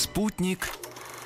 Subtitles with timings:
[0.00, 0.70] Спутник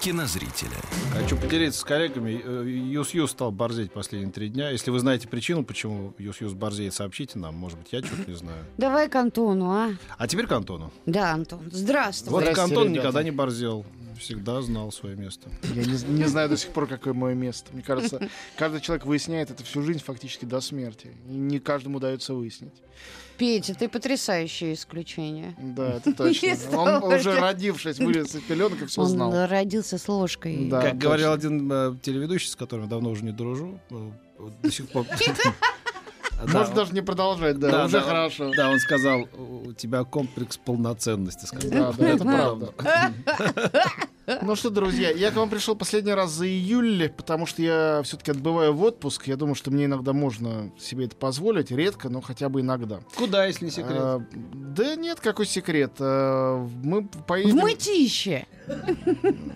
[0.01, 0.77] кинозрителя.
[1.13, 2.43] Хочу поделиться с коллегами.
[2.45, 4.71] Э, Юс-Юс стал борзеть последние три дня.
[4.71, 7.55] Если вы знаете причину, почему Юс-Юс борзеет, сообщите нам.
[7.55, 8.65] Может быть, я что-то не знаю.
[8.77, 9.91] Давай к Антону, а?
[10.19, 10.93] А теперь к Антону.
[11.07, 11.61] Да, Антон.
[11.71, 12.33] Здравствуй.
[12.33, 13.01] Вот Здрасте, Антон ребята.
[13.01, 13.87] никогда не борзел.
[14.19, 15.49] Всегда знал свое место.
[15.73, 17.71] Я не, не знаю до сих пор, какое мое место.
[17.73, 18.29] Мне кажется,
[18.59, 21.13] каждый человек выясняет это всю жизнь фактически до смерти.
[21.29, 22.75] И не каждому удается выяснить.
[23.39, 25.55] Петя, ты потрясающее исключение.
[25.59, 26.49] Да, это точно.
[26.79, 29.47] Он уже родившись, вылез из пеленок и все Он знал.
[29.47, 30.69] родился с ложкой.
[30.71, 30.83] Да.
[30.83, 34.11] как говорил один э, телеведущий, с которым я давно уже не дружу, э,
[34.63, 35.07] до сих пор...
[36.47, 38.51] Да, Может он- даже не продолжать, да, Да, уже да, хорошо.
[38.57, 41.47] Да, он сказал, у тебя комплекс полноценности.
[41.47, 41.71] сказал.
[41.71, 42.73] Да, да, это правда.
[44.43, 48.31] Ну что, друзья, я к вам пришел последний раз за июль, потому что я все-таки
[48.31, 49.27] отбываю в отпуск.
[49.27, 51.71] Я думаю, что мне иногда можно себе это позволить.
[51.71, 53.01] Редко, но хотя бы иногда.
[53.17, 53.97] Куда, если не секрет?
[53.99, 55.93] А, да нет, какой секрет.
[56.01, 57.57] А, мы В поедем...
[57.59, 58.47] мытище.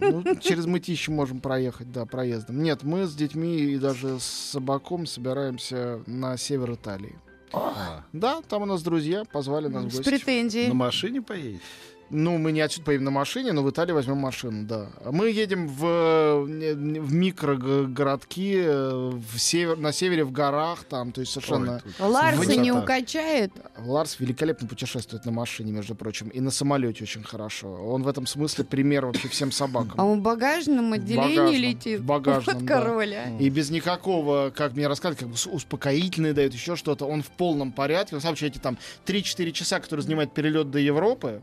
[0.00, 2.62] Ну, через мытище можем проехать, да, проездом.
[2.62, 7.16] Нет, мы с детьми и даже с собаком собираемся на север Италии.
[7.54, 10.10] А, Да, там у нас друзья, позвали нас в С гости.
[10.10, 10.68] претензией.
[10.68, 11.62] На машине поедете?
[12.10, 14.88] Ну, мы не отсюда поедем на машине, но в Италии возьмем машину, да.
[15.10, 21.32] Мы едем в, в микрогородки э, в север, на севере в горах, там, то есть
[21.32, 21.82] совершенно...
[21.98, 22.56] Ой, Ларса высота.
[22.56, 23.52] не укачает.
[23.78, 27.72] Ларс великолепно путешествует на машине, между прочим, и на самолете очень хорошо.
[27.72, 29.94] Он в этом смысле пример вообще всем собакам.
[29.96, 32.00] А он в багажном отделении багажном, летит.
[32.00, 32.74] в багажном, Вот да.
[32.74, 33.36] король, а.
[33.38, 37.06] И без никакого, как мне рассказывали, как бы успокоительные дают, еще что-то.
[37.06, 38.14] Он в полном порядке.
[38.14, 41.42] На самом деле, эти там 3-4 часа, которые занимает перелет до Европы,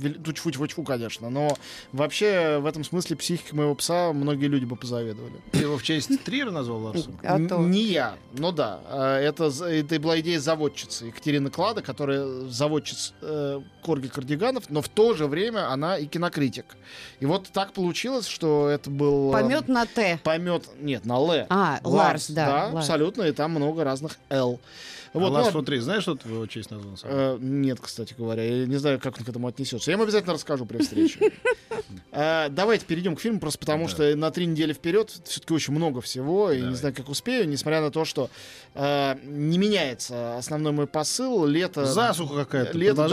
[0.00, 1.56] ну, тьфу-тьфу-тьфу, конечно, но
[1.92, 5.34] вообще в этом смысле психика моего пса многие люди бы позавидовали.
[5.52, 7.18] Ты его в честь Триера назвал Ларсом?
[7.22, 7.38] А.
[7.38, 8.80] Не я, но да.
[8.86, 14.88] А, Это, это была идея заводчицы Екатерины Клада, которая заводчица э, Корги Кардиганов, но в
[14.88, 16.66] то же время она и кинокритик.
[17.20, 19.30] И вот так получилось, что это был...
[19.30, 20.18] э, Помет на Т.
[20.24, 21.30] Помет, нет, на Л.
[21.48, 22.70] А, Ларс, да.
[22.72, 22.76] Ларс.
[22.76, 24.60] абсолютно, и там много разных Л.
[25.12, 26.96] Вот, Вот, а Ларс ну, фон Триер, знаешь, что в его честь назвал?
[26.96, 27.10] сам?
[27.10, 29.90] э, нет, кстати говоря, я не знаю, как он к этому отнесется.
[29.90, 31.32] Я ему обязательно расскажу при встрече.
[32.12, 36.00] Э, Давайте перейдем к фильму, просто потому что на три недели вперед все-таки очень много
[36.00, 38.30] всего, и не знаю, как успею, несмотря на то, что
[38.74, 41.46] э, не меняется основной мой посыл.
[41.46, 42.76] Лето Засуха какая-то.
[42.76, 43.08] Лето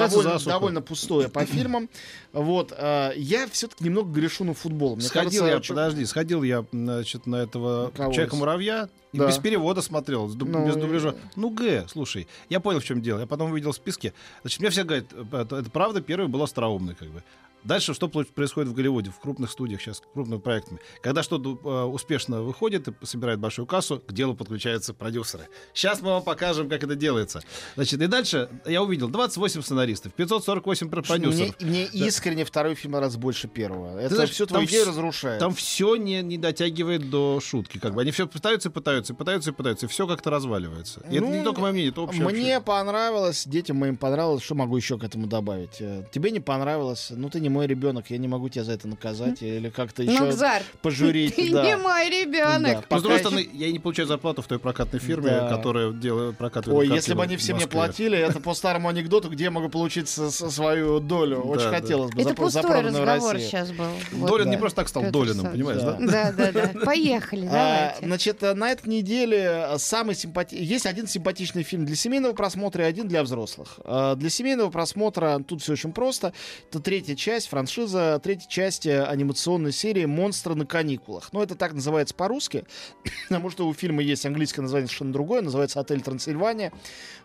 [0.46, 1.90] довольно, пустое по фильмам.
[2.34, 4.96] Вот, э, я все-таки немного грешу на футбол.
[4.96, 9.28] Мне Сходил кажется, я, подожди, сходил я, значит, на этого Человека-муравья и Да.
[9.28, 11.16] без перевода смотрел, дуб- Ну, без дубляжа.
[11.36, 13.20] Ну, Г, слушай, я понял, в чем дело.
[13.20, 14.14] Я потом увидел в списке.
[14.42, 17.24] Значит, мне все говорят, э, это, это правда, первый был остроумный, как бы.
[17.63, 20.79] Дальше что происходит в Голливуде, в крупных студиях сейчас, крупными проектами?
[21.01, 25.47] Когда что-то э, успешно выходит и собирает большую кассу, к делу подключаются продюсеры.
[25.73, 27.41] Сейчас мы вам покажем, как это делается.
[27.75, 31.62] Значит, и дальше я увидел 28 сценаристов, 548 про- Мне, продюсеров.
[31.62, 33.97] мне искренне второй фильм раз больше первого.
[34.00, 35.39] Это знаешь, твою там идею вс- разрушает.
[35.39, 37.79] Там все не, не дотягивает до шутки.
[37.79, 38.01] Как бы.
[38.01, 41.01] Они все пытаются пытаются, пытаются пытаются, и все как-то разваливается.
[41.09, 42.24] И это Ну, не только мое мнение, это общее.
[42.24, 42.62] Мне общее.
[42.62, 44.44] понравилось, детям моим понравилось.
[44.44, 45.81] Что могу еще к этому добавить?
[45.81, 47.07] Э, Тебе не понравилось?
[47.12, 50.19] Ну, ты не мой ребенок, я не могу тебя за это наказать или как-то еще
[50.19, 51.35] Ну, Кзар, пожурить.
[51.35, 51.63] ты да.
[51.66, 52.81] не мой ребенок.
[52.81, 52.84] Да.
[52.90, 55.50] Но, с другой еще- стороны, я и не получаю зарплату в той прокатной фирме, Да.
[55.50, 59.46] которая делает, прокатывает Ой, если бы они все мне платили, это по старому анекдоту, где
[59.46, 61.41] я могу получить со- со- свою долю.
[61.41, 61.80] Очень Да, да.
[61.80, 63.86] хотелось бы Это за, про- за пустой проданную разговор сейчас был.
[64.13, 64.28] Вот.
[64.30, 64.52] Долин да.
[64.52, 65.98] не просто так стал Петр Долиным, понимаешь, да?
[66.00, 66.31] Да.
[66.31, 66.80] Да, да, да.
[66.86, 67.51] Поехали, А,
[67.92, 68.06] давайте.
[68.06, 69.38] Значит, э, на этой неделе
[69.74, 70.56] э, самый симпати...
[70.56, 73.80] есть один симпатичный фильм для семейного просмотра и один для взрослых.
[73.83, 76.33] А, Для семейного просмотра тут все очень просто.
[76.69, 81.30] Это третья часть, франшиза, третья часть э, анимационной серии «Монстры на каникулах».
[81.34, 82.66] Ну, это так называется по-русски,
[83.30, 86.74] потому что у фильма есть английское название совершенно другое, называется «Отель Трансильвания».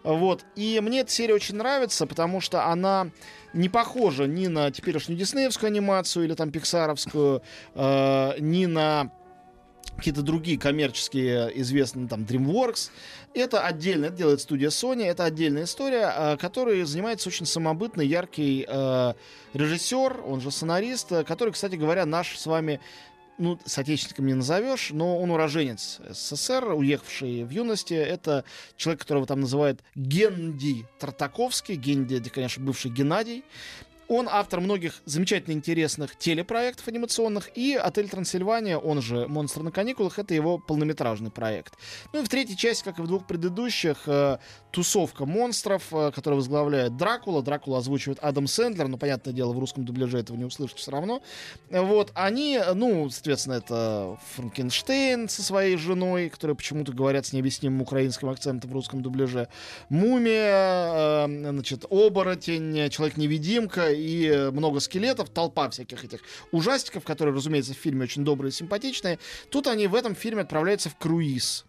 [0.02, 0.44] Вот.
[0.56, 3.10] И мне эта серия очень нравится, потому что она
[3.54, 7.42] не похожа ни на теперешнюю диснеевскую анимацию или там пиксаровскую,
[7.74, 9.10] э, ни на
[9.96, 12.90] какие-то другие коммерческие известные там DreamWorks.
[13.34, 18.66] Это отдельно, это делает студия Sony, это отдельная история, э, которой занимается очень самобытный, яркий
[18.68, 19.14] э,
[19.54, 22.80] режиссер, он же сценарист, э, который, кстати говоря, наш с вами
[23.38, 27.94] ну, соотечественником не назовешь, но он уроженец СССР, уехавший в юности.
[27.94, 28.44] Это
[28.76, 31.76] человек, которого там называют Генди Тартаковский.
[31.76, 33.44] Генди, это, конечно, бывший Геннадий.
[34.08, 40.18] Он автор многих замечательно интересных телепроектов анимационных, и «Отель Трансильвания», он же «Монстр на каникулах»,
[40.18, 41.74] это его полнометражный проект.
[42.12, 44.38] Ну и в третьей части, как и в двух предыдущих, э,
[44.70, 47.42] «Тусовка монстров», э, которую возглавляет Дракула.
[47.42, 51.22] Дракула озвучивает Адам Сэндлер, но, понятное дело, в русском дубляже этого не услышать все равно.
[51.70, 58.28] Вот, они, ну, соответственно, это Франкенштейн со своей женой, которая почему-то говорят с необъяснимым украинским
[58.28, 59.48] акцентом в русском дубляже,
[59.88, 66.20] Мумия, э, значит, Оборотень, Человек-невидимка и много скелетов, толпа всяких этих
[66.50, 69.18] ужастиков, которые, разумеется, в фильме очень добрые и симпатичные.
[69.50, 71.64] Тут они в этом фильме отправляются в круиз.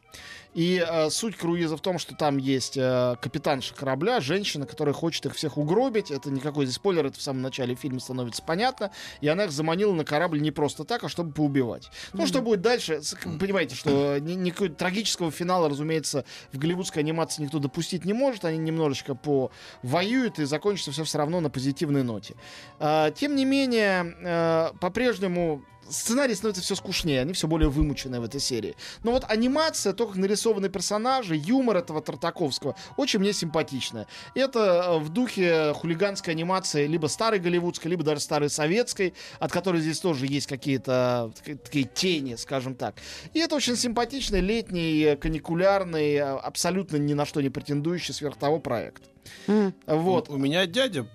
[0.54, 5.26] И э, суть круиза в том, что там есть э, капитанша корабля, женщина, которая хочет
[5.26, 6.12] их всех угробить.
[6.12, 8.92] Это никакой спойлер, это в самом начале фильма становится понятно.
[9.22, 11.86] И она их заманила на корабль не просто так, а чтобы поубивать.
[11.86, 12.10] Mm-hmm.
[12.14, 13.02] Ну, что будет дальше?
[13.40, 18.46] Понимаете, что ни, никакого трагического финала, разумеется, в голливудской анимации никто допустить не может.
[18.46, 22.36] Они немножечко повоюют, и закончится все все равно на позитивной ноте.
[22.80, 28.24] Э, тем не менее, э, по-прежнему сценарий становится все скучнее, они все более вымученные в
[28.24, 28.76] этой серии.
[29.04, 34.08] Но вот анимация, то, как нарисованы персонажи, юмор этого Тартаковского, очень мне симпатичная.
[34.36, 39.82] Это э, в духе хулиганской анимации либо старой голливудской, либо даже старой советской, от которой
[39.82, 41.32] здесь тоже есть какие-то
[41.64, 42.96] такие тени, скажем так.
[43.34, 49.04] И это очень симпатичный летний, каникулярный, абсолютно ни на что не претендующий сверх того проект.
[49.48, 49.74] Mm.
[49.88, 50.30] Вот.
[50.30, 51.06] У, у меня дядя,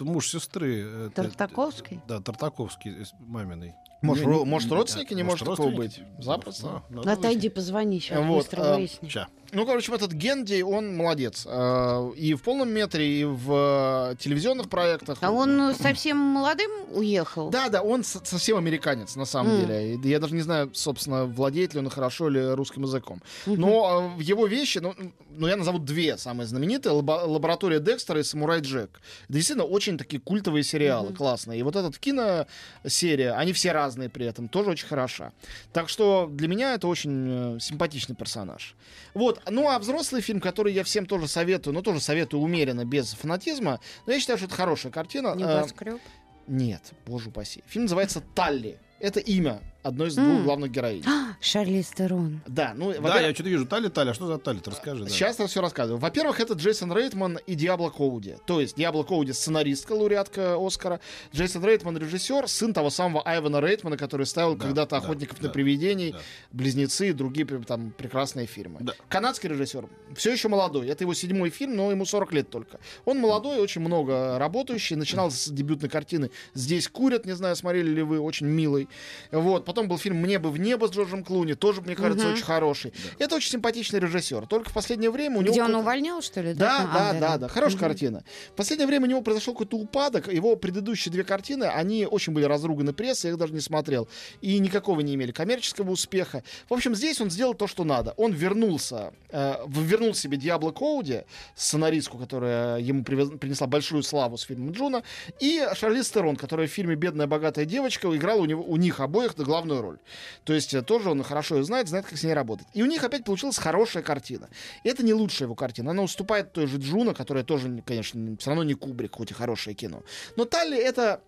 [0.00, 1.10] муж сестры.
[1.14, 2.00] Тартаковский?
[2.06, 3.74] да, Тартаковский, маминой.
[4.00, 6.00] Может, не, может родственники не, не может такого быть?
[6.18, 6.82] Запросто.
[6.88, 9.08] Да, Отойди, позвони, сейчас вот, быстро а, выясни.
[9.08, 9.28] Ща.
[9.52, 11.46] Ну, короче, этот Генди, он молодец.
[11.48, 15.18] А, и в полном метре, и в телевизионных проектах.
[15.20, 17.50] А он совсем молодым уехал?
[17.50, 19.66] Да, да, он совсем американец, на самом mm.
[19.66, 20.10] деле.
[20.10, 23.22] Я даже не знаю, собственно, владеет ли он хорошо или русским языком.
[23.46, 23.56] Mm-hmm.
[23.56, 24.94] Но его вещи, ну,
[25.30, 26.92] ну, я назову две самые знаменитые.
[26.92, 29.00] «Лаборатория Декстера» и «Самурай Джек».
[29.28, 31.16] Действительно очень такие культовые сериалы, mm-hmm.
[31.16, 31.60] классные.
[31.60, 35.32] И вот этот киносерия, они все разные при этом, тоже очень хороша.
[35.72, 38.74] Так что для меня это очень э, симпатичный персонаж.
[39.14, 43.12] Вот, ну а взрослый фильм, который я всем тоже советую, но тоже советую умеренно, без
[43.14, 45.34] фанатизма, но я считаю, что это хорошая картина.
[45.34, 45.96] Небоскреб?
[45.96, 45.98] Э,
[46.46, 47.62] нет, боже упаси.
[47.66, 48.78] Фильм называется «Талли».
[49.00, 51.02] Это имя одной из двух главных героинь.
[51.06, 52.40] А, Шарли Стерон.
[52.46, 53.66] Да, ну, да, я что-то вижу.
[53.66, 54.58] Тали, Тали, а что за Тали?
[54.58, 55.04] Ты расскажи.
[55.04, 55.10] Да.
[55.10, 56.00] Сейчас я все рассказываю.
[56.00, 58.36] Во-первых, это Джейсон Рейтман и Диабло Коуди.
[58.46, 61.00] То есть Диабло Коуди сценаристка, лауреатка Оскара.
[61.34, 65.48] Джейсон Рейтман режиссер, сын того самого Айвана Рейтмана, который ставил да, когда-то да, «Охотников да,
[65.48, 66.18] на привидений», да.
[66.52, 68.78] «Близнецы» и другие там прекрасные фильмы.
[68.80, 68.92] Да.
[69.08, 70.88] Канадский режиссер, все еще молодой.
[70.88, 72.80] Это его седьмой фильм, но ему 40 лет только.
[73.04, 74.96] Он молодой, очень много работающий.
[74.96, 78.88] Начинал с дебютной картины «Здесь курят», не знаю, смотрели ли вы, очень милый.
[79.30, 79.64] Вот.
[79.64, 82.34] Потом был фильм «Мне бы в небо» с Джорджем Клуни, тоже, мне кажется, угу.
[82.34, 82.90] очень хороший.
[82.90, 83.24] Да.
[83.26, 84.46] Это очень симпатичный режиссер.
[84.46, 85.52] Только в последнее время у него...
[85.52, 86.54] Где он увольнял, что ли?
[86.54, 87.48] Да, да, да, да, да.
[87.48, 87.86] Хорошая угу.
[87.86, 88.24] картина.
[88.52, 90.32] В последнее время у него произошел какой-то упадок.
[90.32, 94.08] Его предыдущие две картины, они очень были разруганы прессой, я их даже не смотрел.
[94.40, 96.42] И никакого не имели коммерческого успеха.
[96.68, 98.14] В общем, здесь он сделал то, что надо.
[98.16, 101.22] Он вернулся, э, вернул себе Диабло Коди,
[101.54, 105.02] сценаристку, которая ему привез, принесла большую славу с фильмом Джуно,
[105.40, 109.34] и Шарлиз Терон, которая в фильме «Бедная богатая девочка» играла у, него, у них обоих
[109.36, 109.98] главную роль.
[110.44, 112.66] То есть э, тоже он хорошо ее знает, знает, как с ней работать.
[112.74, 114.48] И у них опять получилась хорошая картина.
[114.84, 115.90] Это не лучшая его картина.
[115.90, 119.74] Она уступает той же Джуно, которая тоже, конечно, все равно не Кубрик, хоть и хорошее
[119.74, 120.02] кино.
[120.36, 121.20] Но Талли это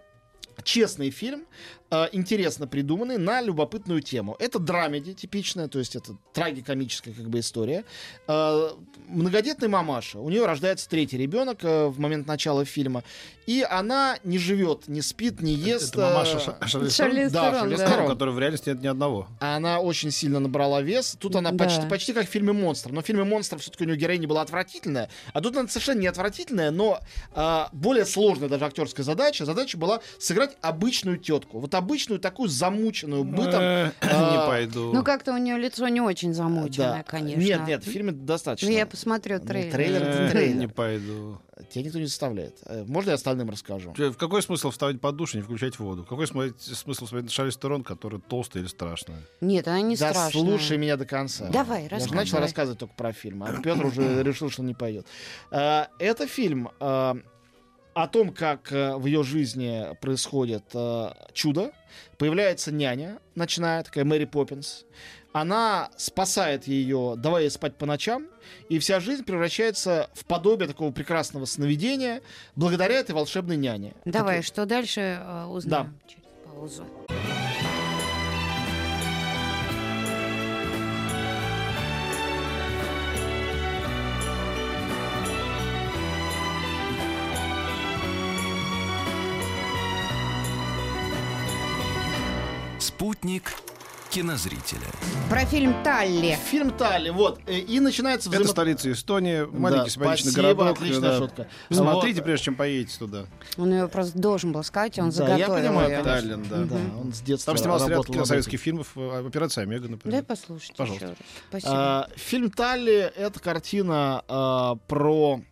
[0.62, 1.46] честный фильм,
[1.90, 4.36] э, интересно придуманный на любопытную тему.
[4.38, 7.84] Это драмеди типичная, то есть это трагикомическая как бы история.
[8.28, 8.70] Э,
[9.08, 10.18] многодетная мамаша.
[10.18, 13.02] У нее рождается третий ребенок э, в момент начала фильма.
[13.46, 15.94] И она не живет, не спит, не ест.
[15.94, 17.88] Это мамаша Ша- Шарлиз Шарлиз Да, Шарлиз да.
[17.90, 19.26] Терон, которой в реальности нет ни одного.
[19.40, 21.16] Она очень сильно набрала вес.
[21.18, 21.64] Тут она Да.
[21.64, 22.92] почти, почти как в фильме «Монстр».
[22.92, 25.10] Но в фильме «Монстр» все-таки у нее героиня была отвратительная.
[25.32, 27.00] А тут она совершенно не отвратительная, но
[27.34, 29.44] а, более сложная даже актерская задача.
[29.44, 31.58] Задача была сыграть обычную тетку.
[31.58, 33.60] Вот обычную такую замученную бытом.
[33.60, 34.92] Э, а, Не пойду.
[34.92, 37.40] Ну, как-то у нее лицо не очень замученное, конечно.
[37.40, 38.68] Нет, нет, в фильме достаточно.
[38.68, 39.72] Ну, я посмотрю Ну, трейлер.
[39.72, 40.56] трейлер это Э, трейлер.
[40.56, 41.38] Не пойду.
[41.70, 42.56] Тебя никто не заставляет.
[42.64, 43.92] Э, Можно я остальным расскажу?
[43.96, 46.04] В какой смысл вставать под душ и не включать воду?
[46.08, 49.16] Какой см- смысл смотреть на Шарли Стерон, который толстый или страшный?
[49.42, 50.42] Нет, она не да страшная.
[50.42, 51.48] слушай меня до конца.
[51.50, 52.16] Давай, Я же рассказывай.
[52.16, 55.06] начал рассказывать только про фильм, а Петр уже решил, что не пойдет.
[55.50, 56.70] Это фильм
[57.94, 61.72] о том, как э, в ее жизни происходит э, чудо.
[62.18, 64.84] Появляется няня, ночная, такая Мэри Поппинс.
[65.32, 68.26] Она спасает ее, давая ей спать по ночам,
[68.68, 72.20] и вся жизнь превращается в подобие такого прекрасного сновидения
[72.56, 73.94] благодаря этой волшебной няне.
[74.04, 76.86] Давай, Такой- что дальше э, узнаем через паузу.
[93.20, 93.52] Спутник
[94.08, 94.80] кинозрителя.
[95.28, 96.38] Про фильм «Талли».
[96.50, 100.76] Фильм Талли, вот, э, и начинается Это взаимо- столица Эстонии, маленький Да, симпатичный спасибо, городок.
[100.78, 101.18] отличная да.
[101.18, 101.48] шутка.
[101.70, 102.24] Смотрите, Вот.
[102.24, 103.26] прежде чем поедете туда.
[103.58, 106.02] Он ее просто должен был сказать, и он Да, я заготовил понимаю, её.
[106.02, 106.28] конечно.
[106.30, 106.56] Таллин, да.
[106.76, 109.90] Да, он с детства Там снимался ряд работал над советских фильмов, э, «Операция Омега», Дай
[109.90, 110.24] например.
[110.24, 111.04] послушать Пожалуйста.
[111.04, 111.26] еще раз.
[111.50, 111.72] Спасибо.
[111.76, 115.42] А, фильм Талли это картина а, про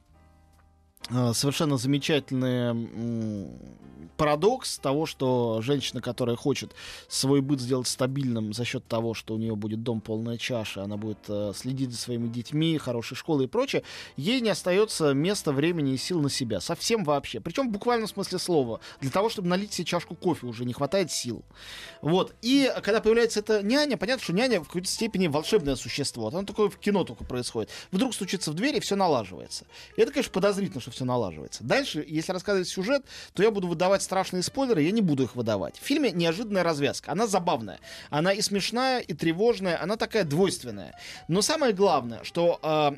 [1.10, 3.48] совершенно замечательный
[4.18, 6.74] парадокс того, что женщина, которая хочет
[7.06, 10.96] свой быт сделать стабильным за счет того, что у нее будет дом полная чаша, она
[10.96, 13.84] будет э, следить за своими детьми, хорошей школой и прочее,
[14.16, 16.60] ей не остается места, времени и сил на себя.
[16.60, 17.40] Совсем вообще.
[17.40, 18.80] Причем в буквальном смысле слова.
[19.00, 21.44] Для того, чтобы налить себе чашку кофе, уже не хватает сил.
[22.02, 22.34] Вот.
[22.42, 26.26] И когда появляется эта няня, понятно, что няня в какой-то степени волшебное существо.
[26.26, 27.70] Оно такое в кино только происходит.
[27.92, 29.64] Вдруг стучится в дверь, и все налаживается.
[29.96, 31.62] И это, конечно, подозрительно, что все налаживается.
[31.62, 35.78] Дальше, если рассказывать сюжет, то я буду выдавать страшные спойлеры, я не буду их выдавать.
[35.78, 37.12] В фильме неожиданная развязка.
[37.12, 37.78] Она забавная.
[38.10, 39.80] Она и смешная, и тревожная.
[39.80, 40.98] Она такая двойственная.
[41.28, 42.96] Но самое главное, что а,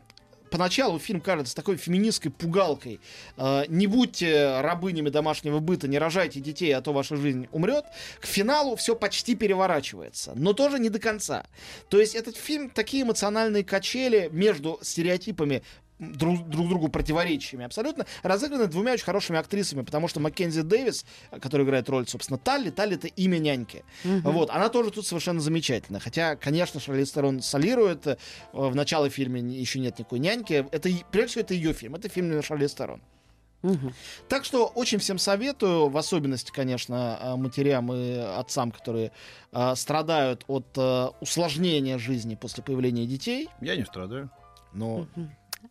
[0.50, 3.00] Поначалу фильм кажется такой феминистской пугалкой.
[3.36, 7.84] Э, не будьте рабынями домашнего быта, не рожайте детей, а то ваша жизнь умрет.
[8.20, 11.46] К финалу все почти переворачивается, но тоже не до конца.
[11.88, 15.62] То есть этот фильм такие эмоциональные качели между стереотипами
[16.00, 21.04] друг, друг другу противоречиями абсолютно разыграны двумя очень хорошими актрисами, потому что Маккензи Дэвис,
[21.40, 23.84] которая играет роль, собственно, Талли, Талли это имя няньки.
[24.04, 26.00] Вот, она тоже тут совершенно замечательная.
[26.00, 28.06] Хотя, конечно, Шарли Стерон солирует.
[28.06, 28.16] э,
[28.52, 30.66] В начале фильма еще нет никакой няньки.
[30.72, 31.94] Это, прежде всего, это ее фильм.
[31.94, 33.02] Это фильм Шарли Стерон.
[33.62, 33.92] Мгм.
[34.28, 39.12] Так что очень всем советую, в особенности, конечно, а, матерям и отцам, которые
[39.52, 43.50] а, страдают от а, усложнения жизни после появления детей.
[43.60, 44.30] Я не страдаю.
[44.72, 45.06] Но,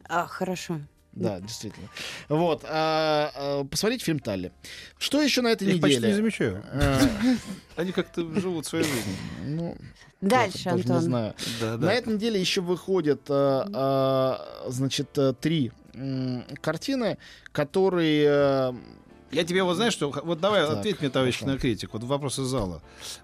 [0.07, 0.79] А, хорошо.
[1.13, 1.87] да, действительно.
[2.29, 2.63] Вот.
[2.65, 4.51] а, а, посмотрите фильм Талли.
[4.97, 6.15] Что еще на этой Я их почти не неделе?
[6.15, 6.63] замечаю.
[6.71, 7.01] А,
[7.75, 9.15] Они как-то живут своей жизнью.
[9.45, 9.77] ну,
[10.21, 10.95] Дальше, я Антон.
[10.97, 11.33] Не знаю.
[11.61, 14.35] Да, На этой неделе еще выходят, э, э,
[14.69, 17.17] значит, э, три м, картины,
[17.53, 18.25] которые...
[18.29, 18.73] э,
[19.31, 21.51] Я тебе вот знаешь, что вот давай Так, ответь мне, товарищ хорошо.
[21.51, 22.81] кинокритик, вот вопрос из зала.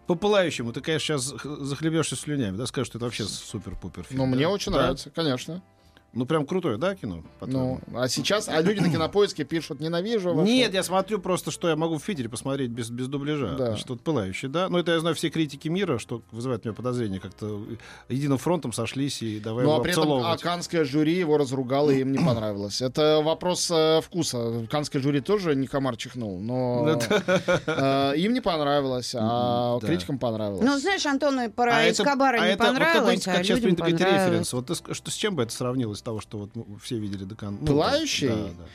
[0.07, 4.19] По пылающему ты, конечно, сейчас захлебешься слюнями, да, скажешь, что это вообще супер-пупер фильм.
[4.19, 4.79] Ну, мне очень Да?
[4.83, 5.61] нравится, конечно.
[6.15, 7.23] Ну, прям крутое, да, кино?
[7.41, 10.33] Ну, а сейчас, а люди на кинопоиске пишут ненавижу.
[10.33, 10.49] вашу».
[10.49, 13.55] Нет, я смотрю просто, что я могу в Питере посмотреть без, без дубляжа.
[13.57, 13.75] Да.
[13.75, 14.69] Что-то пылающее, да.
[14.69, 17.61] Но это я знаю все критики мира, что вызывает у меня подозрение, как-то
[18.07, 22.13] единым фронтом сошлись и давай Ну, а при этом канское жюри его разругало, и им
[22.13, 22.81] не понравилось.
[22.81, 24.65] Это вопрос э, вкуса.
[24.71, 26.97] Канское жюри тоже не комар чихнул, но
[27.67, 29.87] э, им не понравилось, а Да.
[29.87, 30.65] критикам понравилось.
[30.65, 33.35] Ну, знаешь, Антону про А это- Эскобара а не это, вот как понравилось, говорится, а
[33.35, 34.53] как сейчас людям принято говорить, референс.
[34.53, 37.35] Вот ты что, с чем бы это сравнилось того, что вот ну, все видели до
[37.35, 37.57] конца?
[37.59, 38.29] Ну, Пылающий?
[38.29, 38.65] да, да.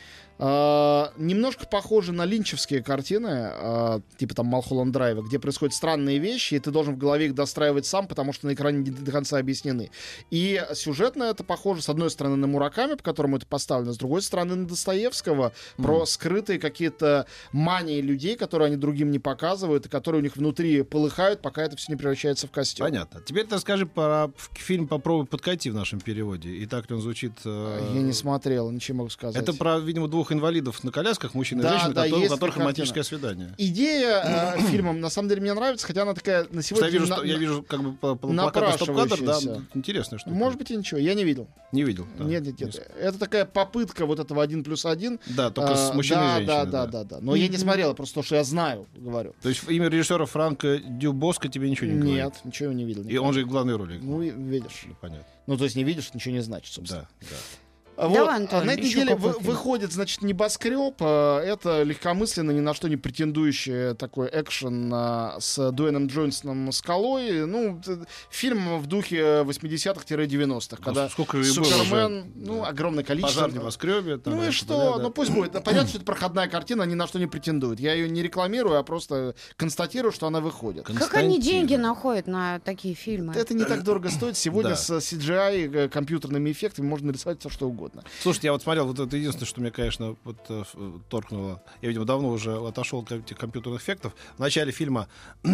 [0.43, 6.55] А, немножко похожи на линчевские картины, а, типа там Малхолланд Драйва, где происходят странные вещи,
[6.55, 9.37] и ты должен в голове их достраивать сам, потому что на экране не до конца
[9.37, 9.91] объяснены.
[10.31, 14.23] И сюжетно это похоже, с одной стороны, на Мураками, по которому это поставлено, с другой
[14.23, 20.21] стороны, на Достоевского, про скрытые какие-то мании людей, которые они другим не показывают, и которые
[20.21, 22.87] у них внутри полыхают, пока это все не превращается в костюм.
[22.87, 23.21] Понятно.
[23.21, 26.49] Теперь ты расскажи про фильм «Попробуй подкати» в нашем переводе.
[26.49, 27.33] И так ли он звучит?
[27.45, 29.41] э, Я не смотрел, ничего могу сказать.
[29.43, 32.57] Это про, видимо, двух инвалидов на колясках, мужчин и Да, женщин, да, которые- у которых
[32.57, 33.55] романтическое свидание.
[33.59, 36.89] Идея э, фильма на самом деле мне нравится, хотя она такая на сегодня...
[36.89, 39.63] я вижу, на- что, я вижу как бы по, стоп-кадр, да, напрашивающаяся.
[39.75, 41.49] интересно, что Может быть и ничего, я не видел.
[41.73, 42.07] не видел.
[42.19, 42.25] да.
[42.25, 42.91] нет, нет, нет.
[42.99, 45.19] Это такая попытка вот этого один плюс один.
[45.27, 46.47] Да, только А, с мужчиной да, и женщиной.
[46.47, 47.19] да, да, да, да.
[47.21, 49.35] Но я не смотрел, просто то, что я знаю, говорю.
[49.43, 52.15] То есть имя режиссера Франка Дюбоска тебе ничего не говорит?
[52.17, 53.03] Нет, ничего не видел.
[53.05, 53.99] И он же и в главной роли.
[54.03, 54.87] Ну, видишь.
[55.01, 55.25] Понятно.
[55.47, 57.09] Ну, то есть не видишь, ничего не значит, собственно.
[57.21, 57.37] Да, да.
[58.01, 60.95] А Давай, Вот, Антон, а на этой неделе вы- выходит, значит, небоскреб.
[61.01, 67.45] а, Это легкомысленно, ни на что не претендующий такой экшен а, с Дуэном Джонсоном «Скалой».
[67.47, 67.79] Ну,
[68.31, 71.83] фильм в духе 80-х-90-х, когда сколько Супермен,
[72.21, 72.25] уже.
[72.37, 72.69] ну, Да.
[72.69, 73.41] огромное количество.
[73.43, 74.17] Пожар в небоскребе.
[74.19, 74.77] там, Ну и что?
[74.77, 75.03] да, да.
[75.03, 75.53] Ну пусть будет.
[75.53, 77.81] Да, Понятно, что это проходная картина, ни на что не претендует.
[77.81, 80.85] Я ее не рекламирую, а просто констатирую, что она выходит.
[80.87, 83.35] Как они деньги находят на такие фильмы?
[83.37, 84.37] Это не так дорого стоит.
[84.37, 84.77] Сегодня Да.
[84.77, 87.90] с CGI, э, компьютерными эффектами можно нарисовать все, что угодно.
[88.23, 91.63] Слушайте, я вот смотрел, вот это единственное, что мне, конечно, вот, э, э, торкнуло.
[91.83, 94.15] Я, видимо, давно уже отошел от этих компьютерных эффектов.
[94.37, 95.09] В начале фильма
[95.45, 95.49] э,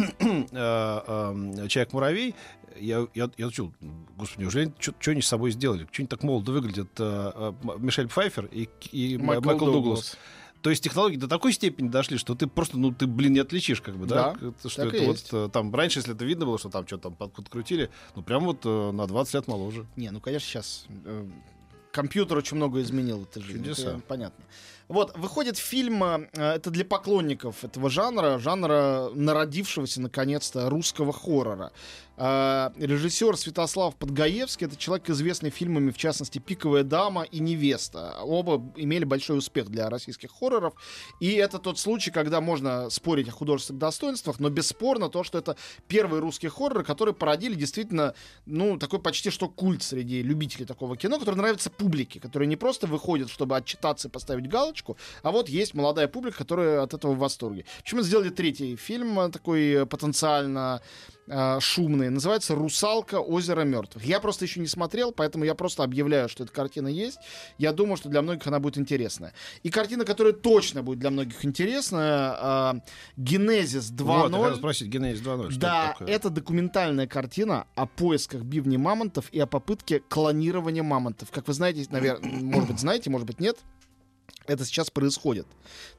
[0.52, 2.34] э, «Человек-муравей»
[2.78, 3.72] я, я, я чул,
[4.18, 5.84] господи, неужели что они с собой сделали?
[5.90, 6.88] Что они так молодо выглядят?
[6.98, 10.16] э, э, Мишель Пфайфер и, и М- Майкл, Дуглас.
[10.62, 13.80] То есть технологии до такой степени дошли, что ты просто, ну, ты, блин, не отличишь,
[13.80, 14.34] как бы, да?
[14.40, 15.28] Да, что это вот есть.
[15.32, 18.44] э, там раньше, если это видно было, что там что-то там под- подкрутили, ну, прям
[18.44, 19.86] вот э, на 20 лет моложе.
[19.96, 20.86] Не, ну, конечно, сейчас
[21.96, 23.58] компьютер очень много изменил в этой жизни.
[23.58, 23.92] Чудеса.
[23.92, 24.44] Это понятно.
[24.88, 31.72] Вот, выходит фильм, э, это для поклонников этого жанра, жанра народившегося, наконец-то, русского хоррора.
[32.16, 38.14] Э, Режиссер Святослав Подгаевский, это человек, известный фильмами, в частности, «Пиковая дама» и «Невеста».
[38.22, 40.74] Оба имели большой успех для российских хорроров.
[41.20, 45.56] И это тот случай, когда можно спорить о художественных достоинствах, но бесспорно то, что это
[45.88, 48.14] первые русские хорроры, которые породили действительно,
[48.46, 52.86] ну, такой почти что культ среди любителей такого кино, который нравится публике, который не просто
[52.86, 54.75] выходит, чтобы отчитаться и поставить галочку,
[55.22, 57.64] а вот есть молодая публика, которая от этого в восторге.
[57.82, 60.82] Почему сделали третий фильм, э, такой э, потенциально
[61.26, 62.10] э, шумный.
[62.10, 63.20] Называется «Русалка.
[63.20, 64.04] Озеро мертвых».
[64.04, 67.18] Я просто еще не смотрел, поэтому я просто объявляю, что эта картина есть.
[67.58, 69.32] Я думаю, что для многих она будет интересная.
[69.62, 72.82] И картина, которая точно будет для многих интересная,
[73.16, 74.04] «Генезис 2.0».
[74.04, 78.78] Вот, я хотел спросить, Генезис 2.0, что Да, это это документальная картина о поисках бивней
[78.78, 81.30] мамонтов и о попытке клонирования мамонтов.
[81.30, 83.58] Как вы знаете, наверное, может быть, знаете, может быть, нет.
[84.46, 85.46] Это сейчас происходит.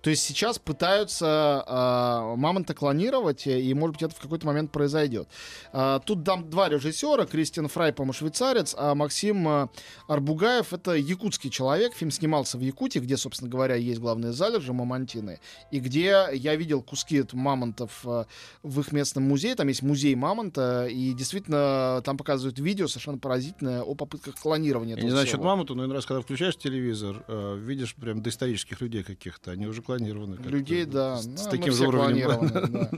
[0.01, 4.71] То есть сейчас пытаются э, мамонта клонировать, э, и, может быть, это в какой-то момент
[4.71, 5.27] произойдет.
[5.73, 7.25] Э, тут там два режиссера.
[7.25, 9.67] Кристиан Фрай, по-моему, швейцарец, а Максим э,
[10.07, 11.93] Арбугаев— это якутский человек.
[11.93, 15.39] Фильм снимался в Якутии, где, собственно говоря, есть главные залежи мамонтины,
[15.71, 18.25] и где я видел куски мамонтов э,
[18.63, 19.55] в их местном музее.
[19.55, 25.03] Там есть музей мамонта, и действительно там показывают видео совершенно поразительное о попытках клонирования Я
[25.03, 29.03] не знаю, насчет мамонта, но иной раз, когда включаешь телевизор, э, видишь прям доисторических людей
[29.03, 30.35] каких-то, они уже клонированы.
[30.35, 31.17] Людей, да.
[31.17, 32.47] С, Ну, с таким же уровнем.
[32.71, 32.89] да.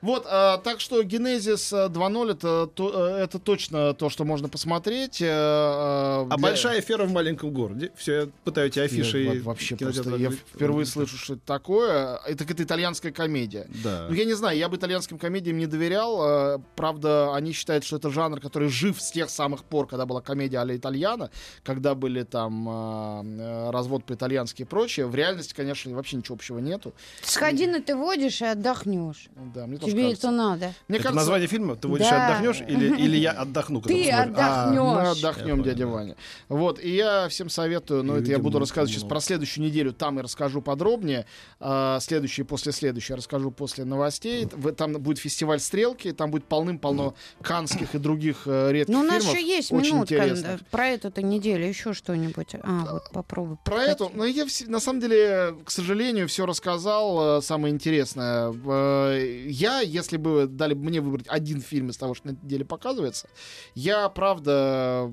[0.00, 4.48] Вот, а, так что Генезис э, 2.0 это, то- э, это точно то, что можно
[4.48, 5.22] посмотреть.
[5.22, 7.92] э, э, А для- большая фера в маленьком городе.
[7.96, 9.20] Все, я пытаю эти афиши.
[9.22, 12.18] Я и вообще просто, я впервые слышу, что это такое.
[12.26, 13.68] Это какая-то итальянская комедия.
[13.84, 14.06] Да.
[14.08, 16.56] Ну, я не знаю, я бы итальянским комедиям не доверял.
[16.56, 20.20] э, Правда, они считают, что это жанр, который жив с тех самых пор, когда была
[20.20, 21.30] комедия а итальяна,
[21.62, 25.06] когда были там э, э, развод по-итальянски прочее.
[25.06, 26.94] В реальности, конечно, вообще ничего общего нету.
[27.20, 29.28] Сходи на ты водишь и отдохнешь.
[29.54, 30.28] Да, мне Тебе кажется.
[30.28, 30.74] это надо.
[30.88, 31.76] Мне это кажется, название фильма?
[31.76, 32.28] Ты водишь и Да.
[32.38, 32.62] отдохнешь?
[32.66, 33.82] Или, или я отдохну?
[33.82, 34.42] когда Ты посмотрю?
[34.42, 34.94] А, отдохнешь.
[35.04, 35.92] Мы отдохнем, Я дядя понял.
[35.94, 36.16] Ваня.
[36.48, 39.14] Вот, и я всем советую, но И, это я буду рассказывать сейчас много.
[39.16, 41.26] про следующую неделю, там я расскажу подробнее.
[41.60, 44.48] А, следующий после следующей я расскажу после новостей.
[44.78, 49.22] Там будет фестиваль «Стрелки», там будет полным-полно канских и других э, редких Ну, у нас
[49.22, 49.36] фильмов.
[49.38, 50.66] еще есть очень минутка интересных.
[50.70, 52.54] про эту-то неделю, еще что-нибудь.
[52.62, 53.58] А, вот попробуй.
[53.64, 57.38] Про эту, ну я на самом деле, к сожалению, все рассказал.
[57.38, 58.52] э, Самое интересное.
[58.52, 62.64] Э, Я, если бы дали мне выбрать один фильм из того, что на этой неделе
[62.64, 63.28] показывается,
[63.74, 65.12] я, правда,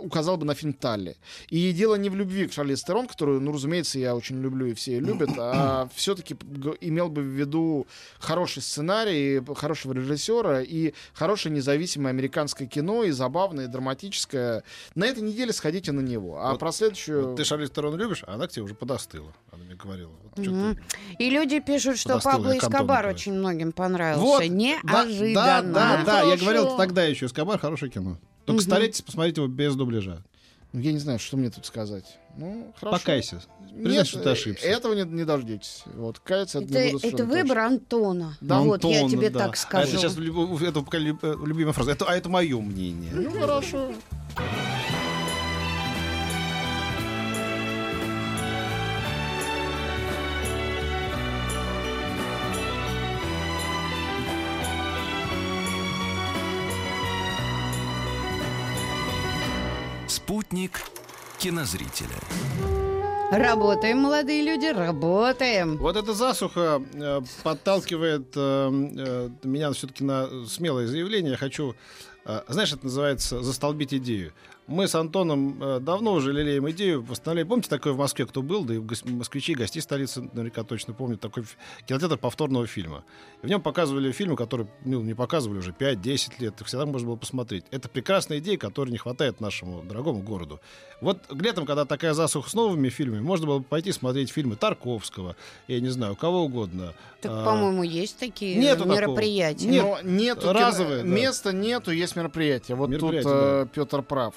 [0.00, 1.16] указал бы на фильм Талли.
[1.48, 4.74] И дело не в любви к Шарли Стерон, которую, ну, разумеется, я очень люблю и
[4.74, 6.34] все ее любят, а все-таки
[6.80, 7.86] имел бы в виду
[8.18, 14.62] хороший сценарий, хорошего режиссера и хорошее независимое американское кино, и забавное, и драматическое.
[14.94, 16.38] На этой неделе сходите на него.
[16.40, 17.28] А Вот- про следующую...
[17.28, 19.32] Вот ты Шарлиз Терон любишь, а она к тебе уже подостыла.
[19.52, 20.10] Она мне говорила.
[20.22, 20.78] Вот ты-
[21.18, 24.22] И люди пишут, что Пабло я Эскобар очень многим понравился.
[24.22, 25.34] Вот, Да, Неожиданно.
[25.34, 26.44] да, да, да, я Хорошо.
[26.44, 28.18] говорил тогда еще, Эскобар хорошее кино.
[28.44, 28.70] Только Мгм.
[28.70, 30.22] старайтесь посмотреть его без дубляжа.
[30.72, 32.18] Ну, я не знаю, что мне тут сказать.
[32.36, 32.98] Ну, хорошо.
[32.98, 33.42] Покайся.
[33.72, 34.66] Признай, Нет, что ты э, ошибся.
[34.66, 35.84] Этого не, не дождетесь.
[35.94, 38.36] Вот, каяться это, Это, не буду это выбор Антона.
[38.40, 39.38] Да, вот, я Антон, тебе да.
[39.40, 39.88] так А скажу.
[39.88, 40.20] это сейчас это
[41.22, 41.92] э, любимая фраза.
[41.92, 43.10] Это, а это мое мнение.
[43.14, 43.92] Ну, хорошо.
[60.46, 60.80] Спутник
[61.38, 62.20] кинозрителя.
[63.32, 65.76] Работаем, молодые люди, работаем.
[65.78, 71.32] Вот эта засуха э, подталкивает э, э, меня все-таки на смелое заявление.
[71.32, 71.74] Я хочу,
[72.24, 74.32] э, знаешь, это называется застолбить идею.
[74.66, 77.48] Мы с Антоном э, давно уже лелеем идею восстановления.
[77.48, 81.44] Помните, такое в Москве кто был, да и москвичи, гости столицы наверняка точно помнят, такой
[81.86, 83.04] кинотеатр повторного фильма.
[83.42, 86.60] И в нем показывали фильмы, которые ну, не показывали уже 5-10 лет.
[86.60, 87.64] Их всегда можно было посмотреть.
[87.70, 90.60] Это прекрасная идея, которой не хватает нашему дорогому городу.
[91.00, 95.36] Вот летом, когда такая засуха с новыми фильмами, можно было бы пойти смотреть фильмы Тарковского,
[95.68, 96.92] я не знаю, кого угодно.
[97.20, 98.94] Так, А, по-моему, есть такие нету такого.
[98.96, 99.66] мероприятия.
[99.68, 101.20] Нет, Но нету разовые, кино- да.
[101.20, 102.76] места нету, есть мероприятие.
[102.76, 104.34] Вот тут э, Петр прав.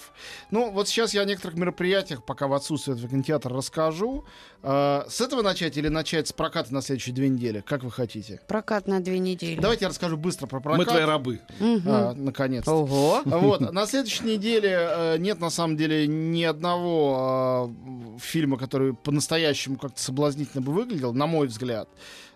[0.51, 4.25] Ну, вот сейчас я о некоторых мероприятиях, пока в отсутствие этого кинотеатра, расскажу.
[4.63, 7.61] Э, с этого начать или начать с проката на следующие две недели?
[7.65, 8.41] Как вы хотите?
[8.47, 9.59] Прокат на две недели.
[9.59, 10.87] Давайте я расскажу быстро про Мы прокат.
[10.87, 11.41] твои рабы.
[11.59, 11.83] Мгм.
[11.85, 12.71] А, наконец-то.
[12.73, 13.21] Ого.
[13.25, 17.71] Вот, на следующей неделе э, нет, на самом деле, ни одного
[18.15, 21.89] э, фильма, который по-настоящему как-то соблазнительно бы выглядел, на мой взгляд.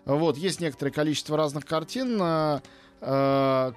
[0.04, 2.18] Вот, есть некоторое количество разных картин.
[2.20, 2.60] э,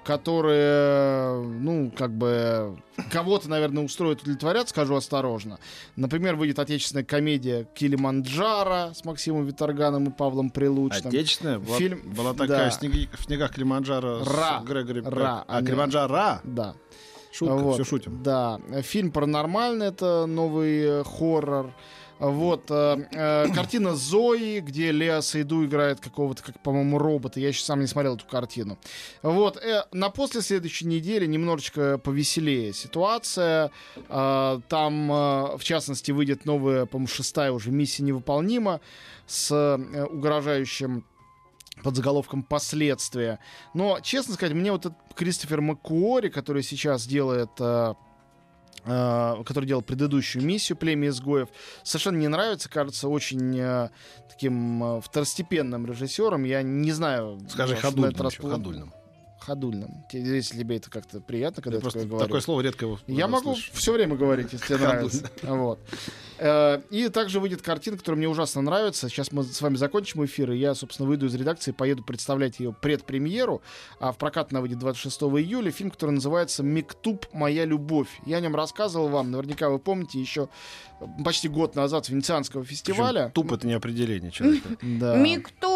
[0.04, 2.78] которые, ну, как бы
[3.10, 5.58] кого-то, наверное, устроят, удовлетворят, скажу осторожно.
[5.96, 11.08] Например, выйдет отечественная комедия «Килиманджаро» с Максимом Виторганом и Павлом Прилучным.
[11.08, 11.58] Отечественная?
[11.58, 12.70] Была, Фильм- была такая да.
[12.70, 14.60] в, снеги- в снегах Килиманджаро Ра.
[14.60, 15.02] с Грегори.
[15.02, 15.44] Ра.
[15.46, 16.40] А, Килиманджаро?
[16.44, 16.74] Да.
[17.32, 18.22] Шутка, Вот, все шутим.
[18.22, 21.74] Да, фильм паранормальный, это новый э, хоррор.
[22.18, 27.38] Вот, э, э, картина Зои, где Лео Сейду играет какого-то, как, по-моему, робота.
[27.38, 28.76] Я еще сам не смотрел эту картину.
[29.22, 33.70] Вот, э, на после следующей недели немножечко повеселее ситуация.
[34.08, 38.80] Там, в частности, выйдет новая, по-моему, шестая уже миссия невыполнима
[39.26, 39.78] с
[40.10, 41.04] угрожающим
[41.82, 43.38] под заголовком «Последствия».
[43.74, 47.50] Но, честно сказать, мне вот этот Кристофер Маккуори, который сейчас делает...
[48.84, 51.48] э, который делал предыдущую миссию «Племя изгоев»,
[51.82, 53.90] совершенно не нравится, кажется, очень э,
[54.28, 56.44] таким э, второстепенным режиссером.
[56.44, 57.40] Я не знаю...
[57.48, 58.10] Скажи ходульным.
[58.10, 58.92] этот раз ходульным.
[59.48, 60.04] Ходульным.
[60.12, 62.26] Если тебе это как-то приятно, когда Я я такое просто говорю.
[62.26, 63.70] такое слово редко его Я могу слышу.
[63.72, 65.30] все время говорить, если тебе нравится.
[65.42, 65.78] Вот.
[66.38, 69.08] Э, И также выйдет картина, которая мне ужасно нравится.
[69.08, 72.72] Сейчас мы с вами закончим эфир, и я, собственно, выйду из редакции, поеду представлять ее
[72.72, 73.62] предпремьеру.
[74.00, 75.70] А в прокат она выйдет 26 июля.
[75.70, 77.26] Фильм, который называется «Мектуб.
[77.32, 78.08] Моя любовь».
[78.26, 80.48] Я о нем рассказывал вам, наверняка вы помните, еще
[81.24, 83.30] почти год назад с Венецианского Причем фестиваля.
[83.34, 84.68] Туп это не определение человека.
[84.82, 85.16] Да.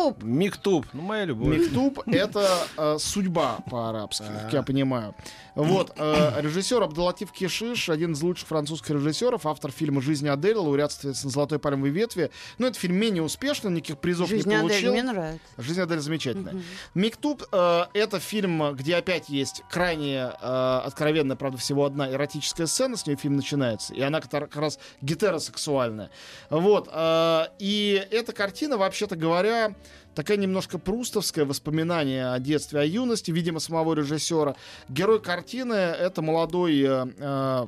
[0.02, 0.22] Миктуб.
[0.22, 0.86] Миктуб.
[0.92, 1.58] Ну, моя любовь.
[1.58, 5.14] Мектуб— это э, судьба по-арабски, как я понимаю.
[5.54, 10.92] Вот, э, режиссер Абдулатив Кишиш, один из лучших французских режиссеров, автор фильма «Жизнь Адель», лауреат,
[10.92, 12.30] соответственно, «Золотой пальмовой ветви».
[12.58, 14.92] Но этот фильм менее успешный, никаких призов Жизнь не Адель получил.
[14.92, 15.40] мне нравится.
[15.58, 16.54] «Жизнь Адель» замечательная.
[16.54, 16.62] Мгм.
[16.94, 22.96] Миктуб э, это фильм, где опять есть крайне э, откровенная, правда, всего одна эротическая сцена,
[22.96, 26.10] с нее фильм начинается, и она как как раз гетеросексуальная.
[26.48, 26.88] Вот.
[26.90, 29.74] э, и эта картина, вообще-то говоря,
[30.14, 34.56] такая немножко прустовское воспоминание о детстве, о юности, видимо, самого режиссера.
[34.88, 37.66] Герой картины— это молодой э, э,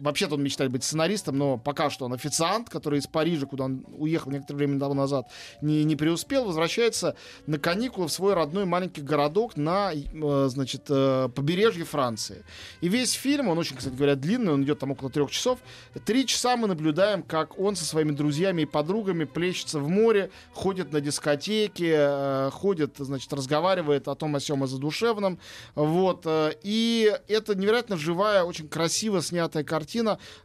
[0.00, 3.84] Вообще-то он мечтает быть сценаристом, но пока что он официант, который из Парижа, куда он
[3.96, 5.28] уехал некоторое время тому назад,
[5.60, 11.28] не, не преуспел, возвращается на каникулы в свой родной маленький городок на, э, значит, э,
[11.34, 12.44] побережье Франции.
[12.80, 15.58] И весь фильм, он очень, кстати говоря, длинный, он идет там около трех часов.
[16.04, 20.92] Три часа мы наблюдаем, как он со своими друзьями и подругами плещется в море, ходит
[20.92, 25.38] на дискотеки, э, ходит, значит, разговаривает о том, о сем, о задушевном.
[25.74, 26.24] Вот.
[26.62, 29.87] И это невероятно живая, очень красиво снятая картина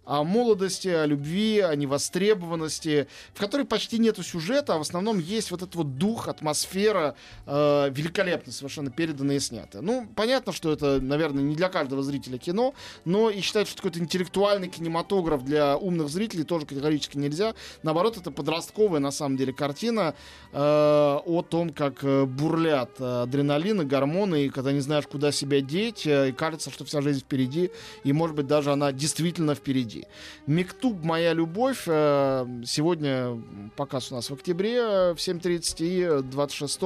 [0.06, 5.52] о молодости, о любви, о невостребованности, в которой почти нету сюжета, а в основном есть
[5.52, 9.82] вот этот вот дух, атмосфера, э, великолепно совершенно переданная и снятая.
[9.82, 12.74] Ну, понятно, что это, наверное, не для каждого зрителя кино,
[13.06, 17.54] но и считать, что какой-то интеллектуальный кинематограф для умных зрителей тоже категорически нельзя.
[17.84, 20.16] Наоборот, это подростковая, на самом деле, картина
[20.52, 25.62] э, о том, как э, бурлят э, адреналин гормоны, и когда не знаешь, куда себя
[25.62, 27.72] деть, э, и кажется, что вся жизнь впереди,
[28.04, 30.06] и, может быть, даже она действительно впереди.
[30.48, 33.42] Мектуб «Моя любовь» э, сегодня
[33.76, 36.80] показ у нас в октябре э, в 7.30 и 26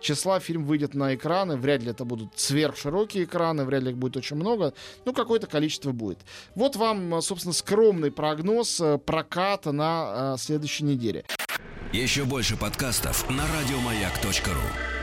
[0.00, 1.56] числа фильм выйдет на экраны.
[1.56, 4.74] Вряд ли это будут сверхширокие экраны, вряд ли их будет очень много,
[5.04, 6.18] но какое-то количество будет.
[6.54, 11.24] Вот вам, э, собственно, скромный прогноз проката на следующей неделе.
[11.92, 15.01] Еще больше подкастов на радиомаяк.ру.